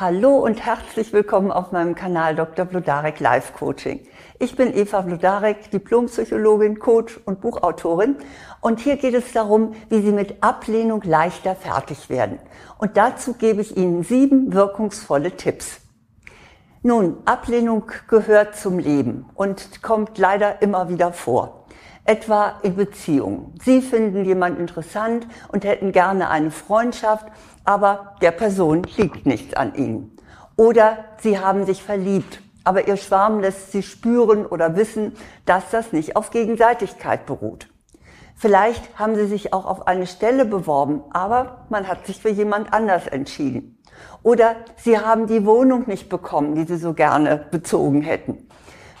Hallo 0.00 0.38
und 0.38 0.64
herzlich 0.64 1.12
willkommen 1.12 1.52
auf 1.52 1.72
meinem 1.72 1.94
Kanal 1.94 2.34
Dr. 2.34 2.64
Blodarek 2.64 3.20
Life 3.20 3.52
Coaching. 3.52 4.00
Ich 4.38 4.56
bin 4.56 4.74
Eva 4.74 5.02
Blodarek, 5.02 5.70
Diplompsychologin, 5.72 6.78
Coach 6.78 7.20
und 7.26 7.42
Buchautorin 7.42 8.16
und 8.62 8.80
hier 8.80 8.96
geht 8.96 9.12
es 9.12 9.30
darum, 9.34 9.74
wie 9.90 10.00
Sie 10.00 10.12
mit 10.12 10.42
Ablehnung 10.42 11.02
leichter 11.02 11.54
fertig 11.54 12.08
werden. 12.08 12.38
Und 12.78 12.96
dazu 12.96 13.34
gebe 13.34 13.60
ich 13.60 13.76
Ihnen 13.76 14.02
sieben 14.02 14.54
wirkungsvolle 14.54 15.32
Tipps. 15.32 15.82
Nun, 16.82 17.18
Ablehnung 17.26 17.84
gehört 18.08 18.56
zum 18.56 18.78
Leben 18.78 19.26
und 19.34 19.82
kommt 19.82 20.16
leider 20.18 20.62
immer 20.62 20.88
wieder 20.88 21.12
vor. 21.12 21.66
Etwa 22.04 22.58
in 22.62 22.74
Beziehungen. 22.74 23.54
Sie 23.62 23.82
finden 23.82 24.24
jemanden 24.24 24.62
interessant 24.62 25.26
und 25.48 25.64
hätten 25.64 25.92
gerne 25.92 26.30
eine 26.30 26.50
Freundschaft 26.50 27.26
aber 27.64 28.16
der 28.20 28.32
Person 28.32 28.82
liegt 28.96 29.26
nichts 29.26 29.54
an 29.54 29.74
ihnen. 29.74 30.16
Oder 30.56 31.04
sie 31.18 31.38
haben 31.38 31.66
sich 31.66 31.82
verliebt, 31.82 32.40
aber 32.64 32.88
ihr 32.88 32.96
Schwarm 32.96 33.40
lässt 33.40 33.72
sie 33.72 33.82
spüren 33.82 34.44
oder 34.44 34.76
wissen, 34.76 35.14
dass 35.46 35.70
das 35.70 35.92
nicht 35.92 36.16
auf 36.16 36.30
Gegenseitigkeit 36.30 37.26
beruht. 37.26 37.68
Vielleicht 38.36 38.98
haben 38.98 39.14
sie 39.16 39.26
sich 39.26 39.52
auch 39.52 39.66
auf 39.66 39.86
eine 39.86 40.06
Stelle 40.06 40.44
beworben, 40.46 41.02
aber 41.10 41.66
man 41.68 41.86
hat 41.88 42.06
sich 42.06 42.20
für 42.20 42.30
jemand 42.30 42.72
anders 42.72 43.06
entschieden. 43.06 43.79
Oder 44.22 44.56
sie 44.76 44.98
haben 44.98 45.26
die 45.26 45.46
Wohnung 45.46 45.84
nicht 45.86 46.08
bekommen, 46.08 46.54
die 46.54 46.64
sie 46.64 46.76
so 46.76 46.92
gerne 46.92 47.46
bezogen 47.50 48.02
hätten. 48.02 48.48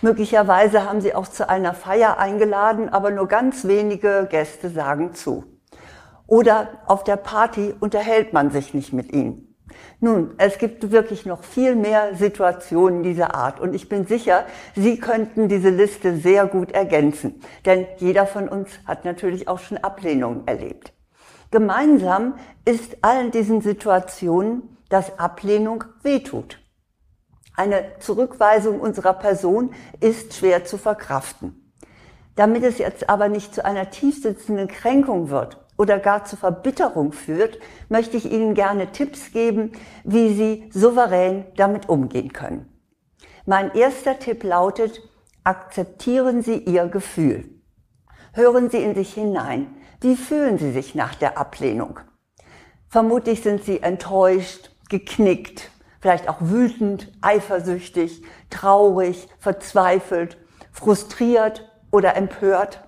Möglicherweise 0.02 0.88
haben 0.88 1.02
sie 1.02 1.14
auch 1.14 1.28
zu 1.28 1.48
einer 1.48 1.74
Feier 1.74 2.18
eingeladen, 2.18 2.88
aber 2.88 3.10
nur 3.10 3.28
ganz 3.28 3.66
wenige 3.66 4.26
Gäste 4.30 4.70
sagen 4.70 5.12
zu. 5.14 5.44
Oder 6.26 6.68
auf 6.86 7.04
der 7.04 7.16
Party 7.16 7.74
unterhält 7.80 8.32
man 8.32 8.50
sich 8.50 8.72
nicht 8.72 8.92
mit 8.92 9.12
ihnen. 9.12 9.50
Nun, 10.00 10.34
es 10.38 10.58
gibt 10.58 10.90
wirklich 10.90 11.26
noch 11.26 11.44
viel 11.44 11.76
mehr 11.76 12.14
Situationen 12.14 13.02
dieser 13.02 13.34
Art 13.34 13.60
und 13.60 13.74
ich 13.74 13.88
bin 13.88 14.06
sicher, 14.06 14.44
Sie 14.74 14.98
könnten 14.98 15.48
diese 15.48 15.68
Liste 15.68 16.16
sehr 16.16 16.46
gut 16.46 16.72
ergänzen, 16.72 17.40
denn 17.66 17.86
jeder 17.98 18.26
von 18.26 18.48
uns 18.48 18.70
hat 18.86 19.04
natürlich 19.04 19.48
auch 19.48 19.58
schon 19.58 19.76
Ablehnungen 19.78 20.46
erlebt. 20.46 20.94
Gemeinsam 21.50 22.34
ist 22.64 22.98
allen 23.02 23.30
diesen 23.30 23.60
Situationen, 23.60 24.69
dass 24.90 25.18
Ablehnung 25.18 25.84
wehtut. 26.02 26.58
Eine 27.56 27.98
Zurückweisung 27.98 28.80
unserer 28.80 29.14
Person 29.14 29.74
ist 30.00 30.34
schwer 30.34 30.64
zu 30.64 30.76
verkraften. 30.76 31.72
Damit 32.36 32.62
es 32.64 32.78
jetzt 32.78 33.08
aber 33.08 33.28
nicht 33.28 33.54
zu 33.54 33.64
einer 33.64 33.90
tiefsitzenden 33.90 34.68
Kränkung 34.68 35.30
wird 35.30 35.58
oder 35.76 35.98
gar 35.98 36.24
zur 36.24 36.38
Verbitterung 36.38 37.12
führt, 37.12 37.58
möchte 37.88 38.16
ich 38.16 38.30
Ihnen 38.30 38.54
gerne 38.54 38.92
Tipps 38.92 39.32
geben, 39.32 39.72
wie 40.04 40.34
Sie 40.34 40.70
souverän 40.72 41.46
damit 41.56 41.88
umgehen 41.88 42.32
können. 42.32 42.66
Mein 43.46 43.74
erster 43.74 44.18
Tipp 44.18 44.44
lautet, 44.44 45.00
akzeptieren 45.44 46.42
Sie 46.42 46.58
Ihr 46.58 46.86
Gefühl. 46.86 47.48
Hören 48.32 48.70
Sie 48.70 48.78
in 48.78 48.94
sich 48.94 49.12
hinein. 49.14 49.74
Wie 50.00 50.16
fühlen 50.16 50.56
Sie 50.56 50.72
sich 50.72 50.94
nach 50.94 51.14
der 51.14 51.36
Ablehnung? 51.36 52.00
Vermutlich 52.88 53.42
sind 53.42 53.64
Sie 53.64 53.82
enttäuscht, 53.82 54.70
geknickt, 54.90 55.70
vielleicht 56.00 56.28
auch 56.28 56.38
wütend, 56.40 57.10
eifersüchtig, 57.22 58.22
traurig, 58.50 59.28
verzweifelt, 59.38 60.36
frustriert 60.72 61.70
oder 61.90 62.16
empört. 62.16 62.84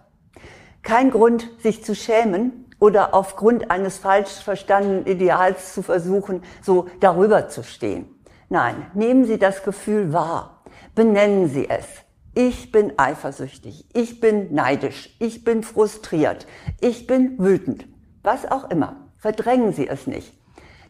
Kein 0.82 1.10
Grund, 1.10 1.48
sich 1.60 1.82
zu 1.82 1.94
schämen, 1.94 2.62
oder 2.82 3.14
aufgrund 3.14 3.70
eines 3.70 3.98
falsch 3.98 4.42
verstandenen 4.42 5.06
Ideals 5.06 5.72
zu 5.72 5.84
versuchen, 5.84 6.42
so 6.62 6.88
darüber 6.98 7.46
zu 7.46 7.62
stehen. 7.62 8.08
Nein, 8.48 8.90
nehmen 8.92 9.24
Sie 9.24 9.38
das 9.38 9.62
Gefühl 9.62 10.12
wahr. 10.12 10.64
Benennen 10.96 11.48
Sie 11.48 11.70
es. 11.70 11.86
Ich 12.34 12.72
bin 12.72 12.94
eifersüchtig. 12.98 13.86
Ich 13.92 14.18
bin 14.18 14.52
neidisch. 14.52 15.14
Ich 15.20 15.44
bin 15.44 15.62
frustriert. 15.62 16.48
Ich 16.80 17.06
bin 17.06 17.38
wütend. 17.38 17.86
Was 18.24 18.50
auch 18.50 18.68
immer. 18.68 18.96
Verdrängen 19.16 19.72
Sie 19.72 19.86
es 19.86 20.08
nicht. 20.08 20.41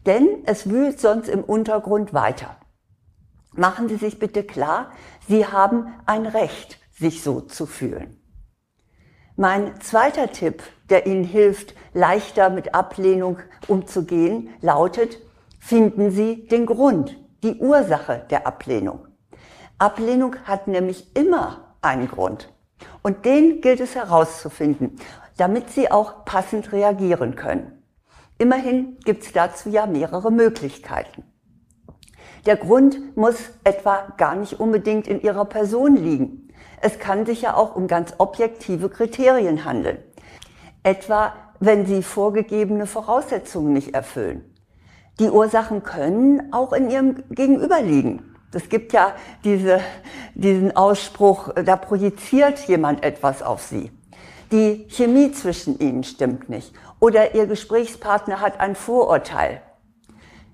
Denn 0.05 0.43
es 0.45 0.69
wühlt 0.69 0.99
sonst 0.99 1.29
im 1.29 1.43
Untergrund 1.43 2.13
weiter. 2.13 2.57
Machen 3.53 3.87
Sie 3.87 3.97
sich 3.97 4.19
bitte 4.19 4.43
klar, 4.43 4.91
Sie 5.27 5.45
haben 5.45 5.93
ein 6.05 6.25
Recht, 6.25 6.79
sich 6.91 7.23
so 7.23 7.41
zu 7.41 7.65
fühlen. 7.65 8.19
Mein 9.35 9.79
zweiter 9.81 10.31
Tipp, 10.31 10.63
der 10.89 11.07
Ihnen 11.07 11.23
hilft, 11.23 11.73
leichter 11.93 12.49
mit 12.49 12.75
Ablehnung 12.75 13.37
umzugehen, 13.67 14.49
lautet, 14.61 15.17
finden 15.59 16.11
Sie 16.11 16.47
den 16.47 16.65
Grund, 16.65 17.17
die 17.43 17.55
Ursache 17.55 18.25
der 18.29 18.45
Ablehnung. 18.45 19.07
Ablehnung 19.77 20.35
hat 20.45 20.67
nämlich 20.67 21.15
immer 21.15 21.75
einen 21.81 22.07
Grund. 22.07 22.49
Und 23.01 23.25
den 23.25 23.61
gilt 23.61 23.79
es 23.79 23.95
herauszufinden, 23.95 24.99
damit 25.37 25.69
Sie 25.69 25.91
auch 25.91 26.25
passend 26.25 26.71
reagieren 26.71 27.35
können. 27.35 27.82
Immerhin 28.43 28.97
gibt 29.05 29.23
es 29.23 29.31
dazu 29.31 29.69
ja 29.69 29.85
mehrere 29.85 30.29
Möglichkeiten. 30.29 31.23
Der 32.45 32.57
Grund 32.57 33.15
muss 33.15 33.37
etwa 33.63 34.13
gar 34.17 34.35
nicht 34.35 34.59
unbedingt 34.59 35.07
in 35.07 35.21
Ihrer 35.21 35.45
Person 35.45 35.95
liegen. 35.95 36.49
Es 36.81 36.99
kann 36.99 37.25
sich 37.25 37.43
ja 37.43 37.55
auch 37.55 37.77
um 37.77 37.87
ganz 37.87 38.15
objektive 38.17 38.89
Kriterien 38.89 39.63
handeln. 39.63 39.99
Etwa, 40.83 41.31
wenn 41.61 41.85
sie 41.85 42.03
vorgegebene 42.03 42.85
Voraussetzungen 42.85 43.71
nicht 43.71 43.93
erfüllen. 43.93 44.53
Die 45.21 45.29
Ursachen 45.29 45.83
können 45.83 46.51
auch 46.51 46.73
in 46.73 46.89
ihrem 46.89 47.23
Gegenüber 47.29 47.81
liegen. 47.81 48.35
Es 48.53 48.67
gibt 48.67 48.91
ja 48.91 49.13
diese, 49.45 49.79
diesen 50.35 50.75
Ausspruch, 50.75 51.53
da 51.63 51.77
projiziert 51.77 52.59
jemand 52.67 53.05
etwas 53.05 53.41
auf 53.41 53.61
sie. 53.61 53.89
Die 54.51 54.85
Chemie 54.89 55.31
zwischen 55.31 55.79
ihnen 55.79 56.03
stimmt 56.03 56.49
nicht. 56.49 56.73
Oder 56.99 57.35
ihr 57.35 57.47
Gesprächspartner 57.47 58.41
hat 58.41 58.59
ein 58.59 58.75
Vorurteil. 58.75 59.61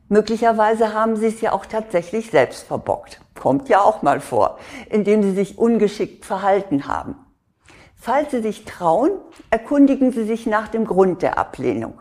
Möglicherweise 0.08 0.94
haben 0.94 1.16
sie 1.18 1.28
es 1.28 1.42
ja 1.42 1.52
auch 1.52 1.66
tatsächlich 1.66 2.32
selbst 2.32 2.64
verbockt. 2.64 3.22
Kommt 3.40 3.70
ja 3.70 3.82
auch 3.82 4.02
mal 4.02 4.20
vor, 4.20 4.58
indem 4.90 5.22
sie 5.22 5.34
sich 5.34 5.58
ungeschickt 5.58 6.26
verhalten 6.26 6.88
haben. 6.88 7.16
Falls 8.02 8.32
Sie 8.32 8.42
sich 8.42 8.64
trauen, 8.64 9.12
erkundigen 9.50 10.14
Sie 10.14 10.24
sich 10.24 10.46
nach 10.46 10.70
dem 10.70 10.86
Grund 10.86 11.22
der 11.22 11.38
Ablehnung. 11.38 12.00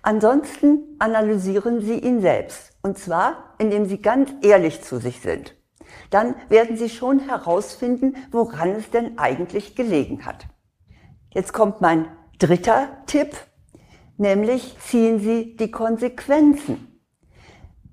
Ansonsten 0.00 0.96
analysieren 1.00 1.80
Sie 1.80 1.98
ihn 1.98 2.20
selbst. 2.20 2.70
Und 2.82 2.96
zwar, 2.96 3.54
indem 3.58 3.86
Sie 3.86 4.00
ganz 4.00 4.30
ehrlich 4.42 4.82
zu 4.82 4.98
sich 4.98 5.20
sind. 5.20 5.56
Dann 6.10 6.36
werden 6.48 6.76
Sie 6.76 6.88
schon 6.88 7.18
herausfinden, 7.18 8.16
woran 8.30 8.70
es 8.70 8.90
denn 8.90 9.18
eigentlich 9.18 9.74
gelegen 9.74 10.24
hat. 10.24 10.46
Jetzt 11.34 11.52
kommt 11.52 11.80
mein 11.80 12.06
dritter 12.38 12.88
Tipp, 13.06 13.36
nämlich 14.16 14.76
ziehen 14.80 15.18
Sie 15.18 15.56
die 15.56 15.70
Konsequenzen 15.70 16.92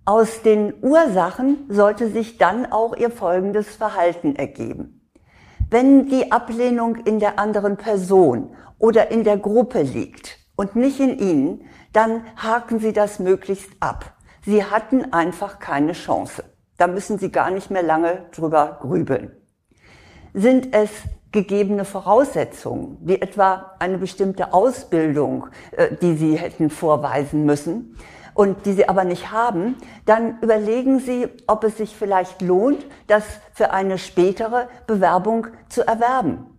aus 0.09 0.41
den 0.41 0.73
Ursachen 0.81 1.67
sollte 1.69 2.09
sich 2.09 2.39
dann 2.39 2.66
auch 2.72 2.95
ihr 2.97 3.11
folgendes 3.11 3.75
Verhalten 3.75 4.35
ergeben. 4.35 5.07
Wenn 5.69 6.07
die 6.07 6.31
Ablehnung 6.31 6.95
in 6.95 7.19
der 7.19 7.38
anderen 7.38 7.77
Person 7.77 8.55
oder 8.79 9.11
in 9.11 9.23
der 9.23 9.38
Gruppe 9.38 9.83
liegt 9.83 10.39
und 10.56 10.75
nicht 10.75 11.00
in 11.00 11.19
Ihnen, 11.19 11.61
dann 11.94 12.23
haken 12.38 12.79
Sie 12.79 12.91
das 12.91 13.19
möglichst 13.19 13.69
ab. 13.81 14.16
Sie 14.44 14.66
hatten 14.66 15.13
einfach 15.13 15.59
keine 15.59 15.91
Chance. 15.91 16.44
Da 16.79 16.88
müssen 16.88 17.19
Sie 17.19 17.31
gar 17.31 17.51
nicht 17.51 17.69
mehr 17.69 17.83
lange 17.83 18.25
drüber 18.31 18.79
grübeln. 18.81 19.38
Sind 20.33 20.73
es 20.73 20.89
gegebene 21.31 21.85
Voraussetzungen, 21.85 22.97
wie 23.01 23.22
etwa 23.22 23.75
eine 23.79 23.97
bestimmte 23.97 24.53
Ausbildung, 24.53 25.47
äh, 25.72 25.95
die 26.01 26.16
Sie 26.16 26.35
hätten 26.38 26.69
vorweisen 26.69 27.45
müssen, 27.45 27.95
und 28.40 28.66
die 28.66 28.72
sie 28.72 28.88
aber 28.88 29.03
nicht 29.03 29.34
haben, 29.34 29.75
dann 30.06 30.39
überlegen 30.39 31.00
sie, 31.00 31.28
ob 31.45 31.66
es 31.66 31.75
sich 31.75 31.94
vielleicht 31.94 32.42
lohnt, 32.42 32.86
das 33.07 33.25
für 33.51 33.71
eine 33.71 33.98
spätere 33.98 34.69
Bewerbung 34.88 35.48
zu 35.68 35.86
erwerben. 35.86 36.57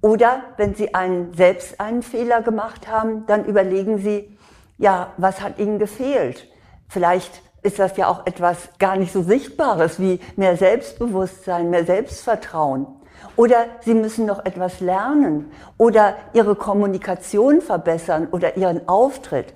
Oder 0.00 0.42
wenn 0.56 0.74
sie 0.74 0.94
einen, 0.94 1.34
selbst 1.34 1.80
einen 1.80 2.02
Fehler 2.02 2.42
gemacht 2.42 2.88
haben, 2.88 3.26
dann 3.26 3.44
überlegen 3.44 3.98
sie, 3.98 4.36
ja, 4.76 5.12
was 5.18 5.40
hat 5.40 5.60
ihnen 5.60 5.78
gefehlt? 5.78 6.48
Vielleicht 6.88 7.42
ist 7.62 7.78
das 7.78 7.96
ja 7.96 8.08
auch 8.08 8.26
etwas 8.26 8.68
gar 8.80 8.96
nicht 8.96 9.12
so 9.12 9.22
Sichtbares 9.22 10.00
wie 10.00 10.18
mehr 10.34 10.56
Selbstbewusstsein, 10.56 11.70
mehr 11.70 11.84
Selbstvertrauen. 11.84 12.88
Oder 13.36 13.66
sie 13.84 13.94
müssen 13.94 14.26
noch 14.26 14.44
etwas 14.44 14.80
lernen 14.80 15.52
oder 15.76 16.16
ihre 16.32 16.56
Kommunikation 16.56 17.60
verbessern 17.60 18.28
oder 18.30 18.56
ihren 18.56 18.88
Auftritt. 18.88 19.54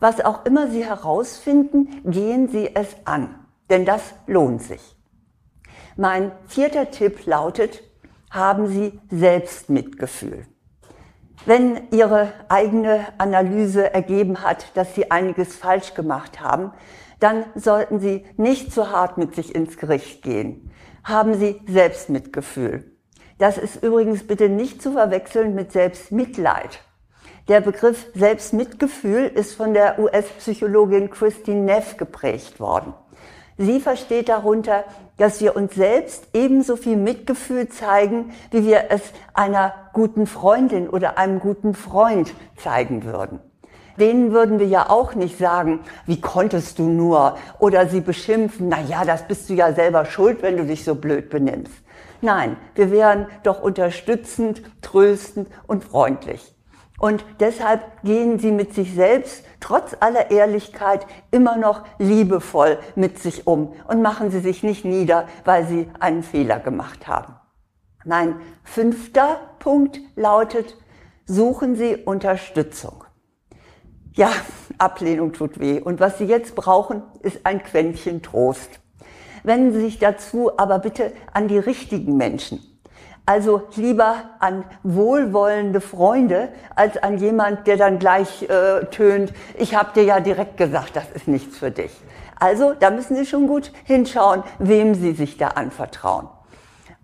Was 0.00 0.24
auch 0.24 0.44
immer 0.44 0.68
Sie 0.68 0.84
herausfinden, 0.84 2.02
gehen 2.04 2.48
Sie 2.48 2.74
es 2.74 2.88
an, 3.04 3.34
denn 3.70 3.84
das 3.84 4.02
lohnt 4.26 4.62
sich. 4.62 4.96
Mein 5.96 6.32
vierter 6.46 6.90
Tipp 6.90 7.24
lautet, 7.26 7.82
haben 8.30 8.66
Sie 8.66 9.00
Selbstmitgefühl. 9.10 10.46
Wenn 11.46 11.88
Ihre 11.90 12.32
eigene 12.48 13.06
Analyse 13.18 13.92
ergeben 13.92 14.42
hat, 14.42 14.76
dass 14.76 14.94
Sie 14.94 15.10
einiges 15.10 15.54
falsch 15.54 15.94
gemacht 15.94 16.40
haben, 16.40 16.72
dann 17.20 17.44
sollten 17.54 18.00
Sie 18.00 18.24
nicht 18.36 18.72
zu 18.72 18.90
hart 18.90 19.18
mit 19.18 19.34
sich 19.34 19.54
ins 19.54 19.76
Gericht 19.76 20.22
gehen. 20.22 20.70
Haben 21.04 21.34
Sie 21.34 21.60
Selbstmitgefühl. 21.66 22.93
Das 23.44 23.58
ist 23.58 23.82
übrigens 23.82 24.26
bitte 24.26 24.48
nicht 24.48 24.80
zu 24.80 24.92
verwechseln 24.92 25.54
mit 25.54 25.70
Selbstmitleid. 25.70 26.80
Der 27.46 27.60
Begriff 27.60 28.06
Selbstmitgefühl 28.14 29.26
ist 29.26 29.52
von 29.52 29.74
der 29.74 29.98
US-Psychologin 29.98 31.10
Christine 31.10 31.60
Neff 31.60 31.98
geprägt 31.98 32.58
worden. 32.58 32.94
Sie 33.58 33.80
versteht 33.80 34.30
darunter, 34.30 34.84
dass 35.18 35.42
wir 35.42 35.56
uns 35.56 35.74
selbst 35.74 36.26
ebenso 36.32 36.76
viel 36.76 36.96
Mitgefühl 36.96 37.68
zeigen, 37.68 38.32
wie 38.50 38.64
wir 38.64 38.84
es 38.88 39.02
einer 39.34 39.74
guten 39.92 40.26
Freundin 40.26 40.88
oder 40.88 41.18
einem 41.18 41.38
guten 41.38 41.74
Freund 41.74 42.32
zeigen 42.56 43.04
würden. 43.04 43.40
Denen 43.98 44.32
würden 44.32 44.58
wir 44.58 44.66
ja 44.66 44.90
auch 44.90 45.14
nicht 45.14 45.38
sagen, 45.38 45.80
wie 46.06 46.20
konntest 46.20 46.78
du 46.78 46.88
nur? 46.88 47.36
Oder 47.58 47.86
sie 47.86 48.00
beschimpfen, 48.00 48.68
na 48.68 48.80
ja, 48.80 49.04
das 49.04 49.26
bist 49.26 49.48
du 49.48 49.54
ja 49.54 49.72
selber 49.72 50.04
schuld, 50.04 50.42
wenn 50.42 50.56
du 50.56 50.64
dich 50.64 50.84
so 50.84 50.94
blöd 50.94 51.30
benimmst. 51.30 51.74
Nein, 52.20 52.56
wir 52.74 52.90
wären 52.90 53.26
doch 53.42 53.62
unterstützend, 53.62 54.62
tröstend 54.82 55.48
und 55.66 55.84
freundlich. 55.84 56.54
Und 56.98 57.24
deshalb 57.40 58.02
gehen 58.02 58.38
sie 58.38 58.52
mit 58.52 58.72
sich 58.72 58.94
selbst 58.94 59.44
trotz 59.60 59.96
aller 60.00 60.30
Ehrlichkeit 60.30 61.06
immer 61.30 61.56
noch 61.56 61.82
liebevoll 61.98 62.78
mit 62.94 63.18
sich 63.18 63.46
um 63.46 63.74
und 63.88 64.00
machen 64.00 64.30
sie 64.30 64.40
sich 64.40 64.62
nicht 64.62 64.84
nieder, 64.84 65.28
weil 65.44 65.66
sie 65.66 65.90
einen 66.00 66.22
Fehler 66.22 66.60
gemacht 66.60 67.06
haben. 67.06 67.34
Mein 68.04 68.36
fünfter 68.62 69.40
Punkt 69.58 70.00
lautet, 70.14 70.76
suchen 71.26 71.74
Sie 71.74 71.96
Unterstützung. 71.96 73.03
Ja, 74.16 74.30
Ablehnung 74.78 75.32
tut 75.32 75.58
weh. 75.58 75.80
Und 75.80 75.98
was 75.98 76.18
Sie 76.18 76.24
jetzt 76.24 76.54
brauchen, 76.54 77.02
ist 77.22 77.40
ein 77.44 77.62
Quäntchen 77.62 78.22
Trost. 78.22 78.80
Wenden 79.42 79.72
Sie 79.72 79.80
sich 79.80 79.98
dazu 79.98 80.56
aber 80.56 80.78
bitte 80.78 81.12
an 81.32 81.48
die 81.48 81.58
richtigen 81.58 82.16
Menschen. 82.16 82.60
Also 83.26 83.62
lieber 83.74 84.30
an 84.38 84.64
wohlwollende 84.84 85.80
Freunde 85.80 86.50
als 86.76 86.96
an 86.96 87.18
jemand, 87.18 87.66
der 87.66 87.76
dann 87.76 87.98
gleich 87.98 88.42
äh, 88.48 88.84
tönt, 88.86 89.32
ich 89.58 89.74
habe 89.74 89.90
dir 89.94 90.04
ja 90.04 90.20
direkt 90.20 90.58
gesagt, 90.58 90.94
das 90.94 91.10
ist 91.12 91.26
nichts 91.26 91.56
für 91.56 91.70
dich. 91.70 91.90
Also 92.38 92.74
da 92.74 92.90
müssen 92.90 93.16
Sie 93.16 93.26
schon 93.26 93.46
gut 93.46 93.72
hinschauen, 93.84 94.44
wem 94.58 94.94
Sie 94.94 95.12
sich 95.12 95.38
da 95.38 95.48
anvertrauen. 95.48 96.28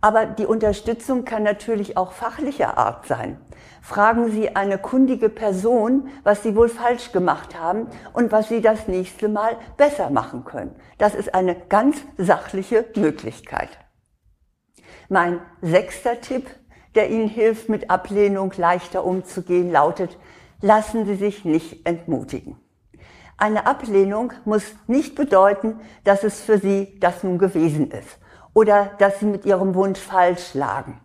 Aber 0.01 0.25
die 0.25 0.47
Unterstützung 0.47 1.25
kann 1.25 1.43
natürlich 1.43 1.97
auch 1.97 2.13
fachlicher 2.13 2.79
Art 2.79 3.07
sein. 3.07 3.39
Fragen 3.83 4.31
Sie 4.31 4.57
eine 4.57 4.79
kundige 4.79 5.29
Person, 5.29 6.09
was 6.23 6.43
Sie 6.43 6.57
wohl 6.57 6.69
falsch 6.69 7.13
gemacht 7.13 7.59
haben 7.59 7.87
und 8.13 8.33
was 8.33 8.49
Sie 8.49 8.63
das 8.63 8.89
nächste 8.89 9.29
Mal 9.29 9.57
besser 9.77 10.11
machen 10.11 10.45
können. 10.45 10.75
Das 10.99 11.15
ist 11.15 11.35
eine 11.35 11.55
ganz 11.55 11.99
sachliche 12.17 12.87
Möglichkeit. 12.97 13.69
Mein 15.09 15.41
sechster 15.61 16.21
Tipp, 16.21 16.49
der 16.95 17.11
Ihnen 17.11 17.29
hilft, 17.29 17.69
mit 17.69 17.91
Ablehnung 17.91 18.53
leichter 18.57 19.05
umzugehen, 19.05 19.71
lautet, 19.71 20.17
lassen 20.63 21.05
Sie 21.05 21.17
sich 21.17 21.45
nicht 21.45 21.87
entmutigen. 21.87 22.57
Eine 23.37 23.67
Ablehnung 23.67 24.33
muss 24.45 24.65
nicht 24.87 25.15
bedeuten, 25.15 25.81
dass 26.05 26.25
es 26.25 26.41
für 26.41 26.59
Sie 26.59 26.99
das 27.01 27.23
nun 27.23 27.39
gewesen 27.39 27.91
ist 27.91 28.20
oder 28.55 28.91
dass 28.99 29.21
Sie 29.21 29.27
mit 29.27 29.45
Ihrem 29.45 29.75
Wunsch 29.75 30.01
falsch 30.01 30.55
lagen. 30.55 31.01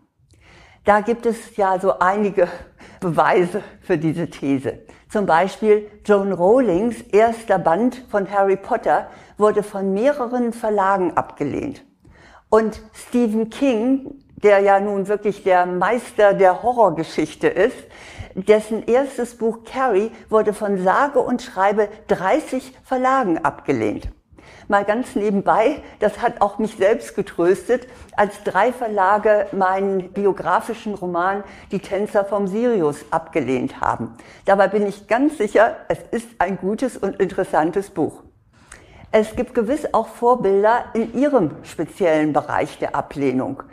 Da 0.83 1.01
gibt 1.01 1.25
es 1.25 1.57
ja 1.57 1.79
so 1.79 1.99
einige 1.99 2.47
Beweise 2.99 3.63
für 3.81 3.97
diese 3.97 4.29
These. 4.29 4.79
Zum 5.09 5.25
Beispiel 5.25 5.89
Joan 6.05 6.31
Rowlings 6.31 7.01
erster 7.01 7.57
Band 7.57 8.03
von 8.09 8.29
Harry 8.31 8.57
Potter 8.57 9.07
wurde 9.37 9.63
von 9.63 9.93
mehreren 9.93 10.53
Verlagen 10.53 11.15
abgelehnt. 11.15 11.83
Und 12.49 12.81
Stephen 12.93 13.49
King, 13.49 14.23
der 14.37 14.59
ja 14.59 14.79
nun 14.79 15.07
wirklich 15.07 15.43
der 15.43 15.65
Meister 15.65 16.33
der 16.33 16.61
Horrorgeschichte 16.63 17.47
ist, 17.47 17.77
dessen 18.35 18.85
erstes 18.85 19.37
Buch 19.37 19.59
Carrie 19.63 20.11
wurde 20.29 20.53
von 20.53 20.83
sage 20.83 21.19
und 21.19 21.41
schreibe 21.41 21.89
30 22.07 22.73
Verlagen 22.83 23.37
abgelehnt. 23.39 24.09
Mal 24.67 24.83
ganz 24.83 25.15
nebenbei, 25.15 25.81
das 25.99 26.21
hat 26.21 26.41
auch 26.41 26.57
mich 26.57 26.75
selbst 26.75 27.15
getröstet, 27.15 27.87
als 28.15 28.43
drei 28.43 28.71
Verlage 28.71 29.47
meinen 29.51 30.11
biografischen 30.11 30.95
Roman 30.95 31.43
Die 31.71 31.79
Tänzer 31.79 32.25
vom 32.25 32.47
Sirius 32.47 33.05
abgelehnt 33.11 33.81
haben. 33.81 34.15
Dabei 34.45 34.67
bin 34.67 34.87
ich 34.87 35.07
ganz 35.07 35.37
sicher, 35.37 35.75
es 35.87 35.99
ist 36.11 36.27
ein 36.39 36.57
gutes 36.57 36.97
und 36.97 37.19
interessantes 37.19 37.89
Buch. 37.89 38.23
Es 39.11 39.35
gibt 39.35 39.53
gewiss 39.53 39.93
auch 39.93 40.07
Vorbilder 40.07 40.85
in 40.93 41.13
Ihrem 41.17 41.51
speziellen 41.63 42.33
Bereich 42.33 42.79
der 42.79 42.95
Ablehnung. 42.95 43.63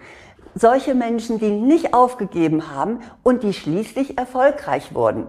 Solche 0.55 0.95
Menschen, 0.95 1.39
die 1.39 1.51
nicht 1.51 1.95
aufgegeben 1.95 2.71
haben 2.71 3.01
und 3.23 3.43
die 3.43 3.55
schließlich 3.55 4.19
erfolgreich 4.19 4.95
wurden. 4.95 5.27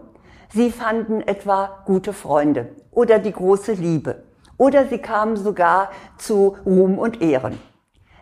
Sie 0.53 0.69
fanden 0.69 1.21
etwa 1.21 1.79
gute 1.85 2.13
Freunde 2.13 2.75
oder 2.91 3.17
die 3.17 3.31
große 3.31 3.73
Liebe 3.73 4.23
oder 4.63 4.87
sie 4.87 4.99
kamen 4.99 5.35
sogar 5.35 5.91
zu 6.17 6.55
Ruhm 6.65 6.97
und 6.97 7.21
Ehren. 7.21 7.59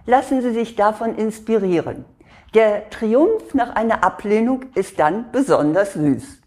Lassen 0.07 0.41
Sie 0.41 0.51
sich 0.51 0.75
davon 0.75 1.13
inspirieren. 1.13 2.03
Der 2.55 2.89
Triumph 2.89 3.53
nach 3.53 3.75
einer 3.75 4.03
Ablehnung 4.03 4.65
ist 4.73 4.99
dann 4.99 5.31
besonders 5.31 5.93
süß. 5.93 6.41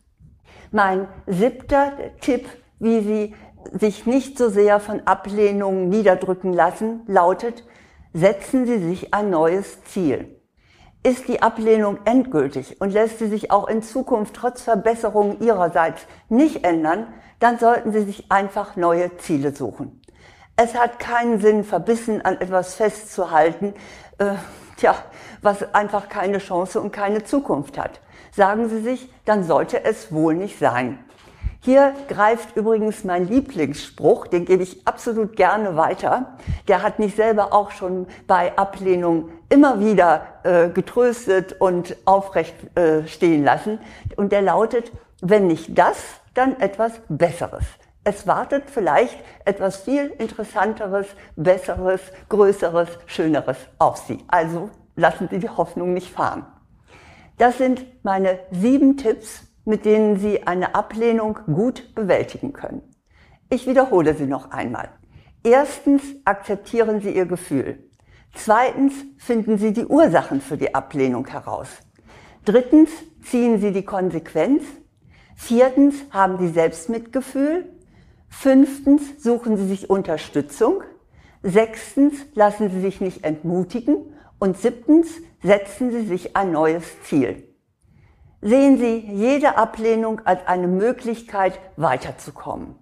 Mein 0.73 1.07
siebter 1.29 1.93
Tipp, 2.21 2.49
wie 2.81 3.01
Sie 3.03 3.35
sich 3.71 4.05
nicht 4.05 4.37
so 4.37 4.49
sehr 4.49 4.81
von 4.81 5.07
Ablehnungen 5.07 5.91
niederdrücken 5.91 6.53
lassen, 6.53 7.03
lautet, 7.07 7.63
setzen 8.13 8.67
Sie 8.67 8.79
sich 8.79 9.15
ein 9.15 9.31
neues 9.31 9.85
Ziel. 9.85 10.41
Ist 11.05 11.29
die 11.29 11.41
Ablehnung 11.41 11.99
endgültig 12.05 12.81
und 12.81 12.93
lässt 12.93 13.21
sie 13.21 13.29
sich 13.29 13.53
auch 13.53 13.69
in 13.69 13.83
Zukunft 13.83 14.35
trotz 14.35 14.63
Verbesserungen 14.63 15.41
Ihrerseits 15.41 16.07
nicht 16.29 16.65
ändern, 16.65 17.13
dann 17.41 17.59
sollten 17.59 17.93
Sie 17.93 18.03
sich 18.03 18.31
einfach 18.31 18.77
neue 18.77 19.17
Ziele 19.19 19.55
suchen. 19.55 20.01
Es 20.57 20.75
hat 20.75 20.99
keinen 20.99 21.41
Sinn, 21.41 21.65
verbissen 21.65 22.25
an 22.25 22.41
etwas 22.41 22.75
festzuhalten, 22.75 23.75
äh, 24.19 24.35
tja, 24.77 24.95
was 25.43 25.75
einfach 25.75 26.09
keine 26.09 26.39
Chance 26.39 26.81
und 26.81 26.93
keine 26.93 27.25
Zukunft 27.25 27.77
hat. 27.77 28.01
Sagen 28.33 28.69
Sie 28.69 28.81
sich, 28.81 29.13
dann 29.25 29.45
sollte 29.45 29.85
es 29.85 30.13
wohl 30.13 30.35
nicht 30.35 30.59
sein. 30.59 31.05
Hier 31.65 31.95
greift 32.09 32.57
übrigens 32.57 33.05
mein 33.05 33.27
Lieblingsspruch, 33.27 34.27
den 34.27 34.45
gebe 34.45 34.63
ich 34.63 34.87
absolut 34.87 35.35
gerne 35.35 35.77
weiter. 35.77 36.37
Der 36.69 36.83
hat 36.83 36.99
mich 36.99 37.17
selber 37.17 37.55
auch 37.55 37.71
schon 37.71 38.07
bei 38.27 38.57
Ablehnung 38.59 39.31
immer 39.49 39.81
wieder 39.81 40.27
äh, 40.43 40.69
getröstet 40.69 41.57
und 41.59 41.97
aufrecht 42.05 42.55
äh, 42.77 43.07
stehen 43.07 43.45
lassen. 43.45 43.79
Und 44.17 44.33
der 44.33 44.43
lautet, 44.43 44.93
wenn 45.23 45.47
nicht 45.47 45.79
das, 45.79 45.97
dann 46.35 46.61
etwas 46.61 46.93
Besseres. 47.09 47.65
Es 48.05 48.27
wartet 48.27 48.71
vielleicht 48.71 49.19
etwas 49.45 49.79
viel 49.79 50.09
Interessanteres, 50.19 51.07
Besseres, 51.37 52.01
Größeres, 52.29 52.89
Schöneres 53.07 53.57
auf 53.79 53.97
Sie. 53.97 54.19
Also 54.29 54.71
lassen 54.95 55.29
Sie 55.31 55.39
die 55.39 55.49
Hoffnung 55.49 55.95
nicht 55.95 56.13
fahren. 56.13 56.45
Das 57.39 57.59
sind 57.59 57.85
meine 58.05 58.39
sieben 58.51 58.97
Tipps, 58.97 59.45
mit 59.65 59.87
denen 59.87 60.19
Sie 60.19 60.47
eine 60.47 60.75
Ablehnung 60.75 61.39
gut 61.47 61.95
bewältigen 61.95 62.53
können. 62.53 62.83
Ich 63.49 63.67
wiederhole 63.67 64.15
sie 64.15 64.27
noch 64.27 64.51
einmal. 64.51 64.91
Erstens 65.43 66.03
akzeptieren 66.25 67.01
Sie 67.01 67.15
Ihr 67.15 67.27
Gefühl. 67.27 67.91
Zweitens 68.35 68.95
finden 69.19 69.59
Sie 69.59 69.73
die 69.73 69.87
Ursachen 69.87 70.41
für 70.41 70.57
die 70.57 70.75
Ablehnung 70.75 71.27
heraus. 71.27 71.69
Drittens 72.45 72.91
ziehen 73.23 73.61
Sie 73.61 73.73
die 73.73 73.85
Konsequenz. 73.85 74.65
Viertens 75.37 75.95
haben 76.11 76.39
Sie 76.39 76.49
Selbstmitgefühl. 76.49 77.69
Fünftens 78.29 79.23
suchen 79.23 79.57
Sie 79.57 79.67
sich 79.67 79.91
Unterstützung. 79.91 80.83
Sechstens 81.43 82.15
lassen 82.35 82.71
Sie 82.71 82.81
sich 82.81 83.01
nicht 83.01 83.25
entmutigen. 83.25 83.97
Und 84.39 84.59
siebtens 84.59 85.09
setzen 85.43 85.91
Sie 85.91 86.07
sich 86.07 86.37
ein 86.37 86.53
neues 86.53 86.85
Ziel. 87.03 87.49
Sehen 88.41 88.79
Sie 88.79 88.99
jede 88.99 89.57
Ablehnung 89.57 90.21
als 90.25 90.47
eine 90.47 90.69
Möglichkeit, 90.69 91.59
weiterzukommen. 91.77 92.75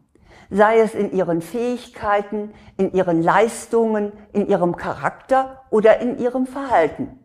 Sei 0.50 0.80
es 0.80 0.94
in 0.94 1.12
Ihren 1.12 1.40
Fähigkeiten, 1.40 2.52
in 2.76 2.92
Ihren 2.92 3.22
Leistungen, 3.22 4.12
in 4.32 4.48
Ihrem 4.48 4.76
Charakter 4.76 5.62
oder 5.70 6.00
in 6.00 6.18
Ihrem 6.18 6.46
Verhalten. 6.46 7.18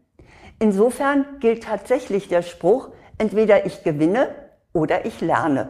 Insofern 0.60 1.26
gilt 1.40 1.64
tatsächlich 1.64 2.28
der 2.28 2.42
Spruch, 2.42 2.90
entweder 3.18 3.66
ich 3.66 3.84
gewinne 3.84 4.30
oder 4.78 5.06
ich 5.06 5.22
lerne. 5.22 5.70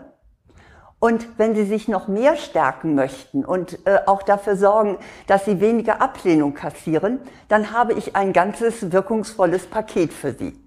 Und 0.99 1.37
wenn 1.37 1.55
Sie 1.55 1.63
sich 1.63 1.87
noch 1.87 2.07
mehr 2.07 2.35
stärken 2.35 2.93
möchten 2.93 3.45
und 3.45 3.79
äh, 3.87 3.99
auch 4.05 4.21
dafür 4.21 4.57
sorgen, 4.57 4.97
dass 5.27 5.45
Sie 5.45 5.61
weniger 5.61 6.01
Ablehnung 6.01 6.53
kassieren, 6.53 7.19
dann 7.47 7.71
habe 7.71 7.93
ich 7.93 8.15
ein 8.15 8.33
ganzes 8.33 8.91
wirkungsvolles 8.91 9.67
Paket 9.67 10.11
für 10.11 10.33
Sie. 10.33 10.59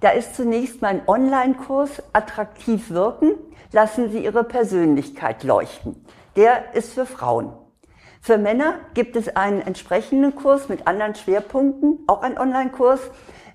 Da 0.00 0.10
ist 0.10 0.36
zunächst 0.36 0.82
mein 0.82 1.08
Online-Kurs 1.08 2.02
Attraktiv 2.12 2.90
wirken. 2.90 3.32
Lassen 3.72 4.10
Sie 4.10 4.24
Ihre 4.24 4.44
Persönlichkeit 4.44 5.42
leuchten. 5.44 6.04
Der 6.36 6.74
ist 6.74 6.92
für 6.92 7.06
Frauen. 7.06 7.52
Für 8.20 8.36
Männer 8.36 8.74
gibt 8.94 9.16
es 9.16 9.34
einen 9.36 9.62
entsprechenden 9.62 10.34
Kurs 10.34 10.68
mit 10.68 10.86
anderen 10.86 11.14
Schwerpunkten, 11.14 12.00
auch 12.06 12.22
ein 12.22 12.36
Online-Kurs. 12.36 13.00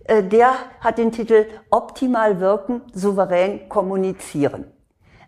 Äh, 0.05 0.23
der 0.23 0.53
hat 0.79 0.97
den 0.97 1.11
Titel 1.11 1.45
Optimal 1.69 2.39
wirken, 2.39 2.81
souverän 2.93 3.69
kommunizieren. 3.69 4.65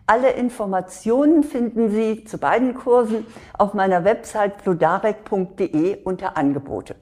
Alle 0.06 0.30
Informationen 0.30 1.42
finden 1.42 1.90
Sie 1.90 2.24
zu 2.24 2.38
beiden 2.38 2.74
Kursen 2.74 3.26
auf 3.58 3.74
meiner 3.74 4.04
Website 4.04 4.58
pludarek.de 4.58 6.04
unter 6.04 6.36
Angebote. 6.36 6.94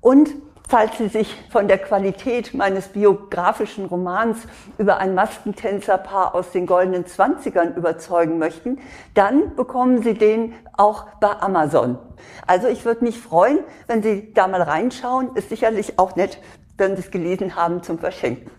Und 0.00 0.30
falls 0.66 0.96
Sie 0.96 1.08
sich 1.08 1.36
von 1.50 1.68
der 1.68 1.76
Qualität 1.76 2.54
meines 2.54 2.88
biografischen 2.88 3.84
Romans 3.84 4.38
über 4.78 4.96
ein 4.96 5.14
Maskentänzerpaar 5.14 6.34
aus 6.34 6.50
den 6.52 6.64
goldenen 6.64 7.04
Zwanzigern 7.04 7.74
überzeugen 7.74 8.38
möchten, 8.38 8.78
dann 9.12 9.54
bekommen 9.54 10.02
Sie 10.02 10.14
den 10.14 10.54
auch 10.78 11.04
bei 11.20 11.38
Amazon. 11.38 11.98
Also 12.46 12.68
ich 12.68 12.86
würde 12.86 13.04
mich 13.04 13.20
freuen, 13.20 13.58
wenn 13.86 14.02
Sie 14.02 14.32
da 14.32 14.48
mal 14.48 14.62
reinschauen. 14.62 15.36
Ist 15.36 15.50
sicherlich 15.50 15.98
auch 15.98 16.16
nett, 16.16 16.38
wenn 16.82 16.96
Sie 16.96 17.02
es 17.02 17.10
gelesen 17.10 17.54
haben 17.54 17.82
zum 17.82 17.98
Verschenken. 17.98 18.50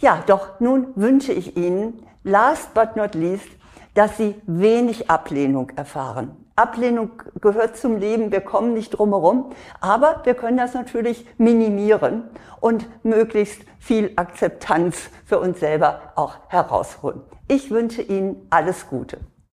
Ja, 0.00 0.22
doch 0.26 0.60
nun 0.60 0.88
wünsche 0.96 1.32
ich 1.32 1.56
Ihnen 1.56 2.04
last 2.24 2.74
but 2.74 2.96
not 2.96 3.14
least, 3.14 3.48
dass 3.94 4.16
sie 4.16 4.34
wenig 4.46 5.08
Ablehnung 5.08 5.70
erfahren. 5.76 6.36
Ablehnung 6.56 7.10
gehört 7.40 7.76
zum 7.76 7.96
Leben, 7.96 8.30
wir 8.32 8.40
kommen 8.40 8.74
nicht 8.74 8.90
drum 8.90 9.10
herum, 9.10 9.52
aber 9.80 10.20
wir 10.24 10.34
können 10.34 10.56
das 10.56 10.74
natürlich 10.74 11.26
minimieren 11.38 12.24
und 12.60 12.86
möglichst 13.04 13.62
viel 13.78 14.12
Akzeptanz 14.16 15.10
für 15.24 15.38
uns 15.38 15.60
selber 15.60 16.12
auch 16.16 16.36
herausholen. 16.48 17.20
Ich 17.48 17.70
wünsche 17.70 18.02
Ihnen 18.02 18.46
alles 18.50 18.88
Gute. 18.88 19.18